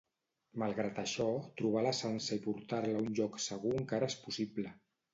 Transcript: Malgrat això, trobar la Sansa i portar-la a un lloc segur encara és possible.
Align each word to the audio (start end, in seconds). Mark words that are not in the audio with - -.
Malgrat 0.63 1.01
això, 1.03 1.27
trobar 1.61 1.85
la 1.89 1.93
Sansa 1.99 2.35
i 2.39 2.43
portar-la 2.49 2.99
a 2.99 3.05
un 3.07 3.15
lloc 3.23 3.41
segur 3.49 3.79
encara 3.79 4.13
és 4.15 4.21
possible. 4.27 4.79